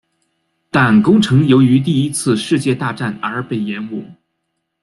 [0.71, 4.03] 但工程由于第一次世界大战而被延误。